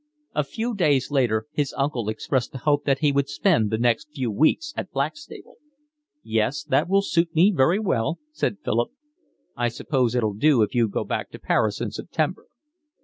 A 0.33 0.43
few 0.43 0.73
days 0.73 1.11
later 1.11 1.45
his 1.51 1.75
uncle 1.77 2.09
expressed 2.09 2.53
the 2.53 2.57
hope 2.57 2.85
that 2.85 3.01
he 3.01 3.11
would 3.11 3.29
spend 3.29 3.69
the 3.69 3.77
next 3.77 4.09
few 4.09 4.31
weeks 4.31 4.73
at 4.75 4.89
Blackstable. 4.89 5.57
"Yes, 6.23 6.63
that 6.63 6.89
will 6.89 7.03
suit 7.03 7.35
me 7.35 7.53
very 7.55 7.77
well," 7.77 8.17
said 8.31 8.57
Philip. 8.65 8.89
"I 9.55 9.67
suppose 9.67 10.15
it'll 10.15 10.33
do 10.33 10.63
if 10.63 10.73
you 10.73 10.87
go 10.87 11.03
back 11.03 11.29
to 11.33 11.39
Paris 11.39 11.79
in 11.79 11.91
September." 11.91 12.47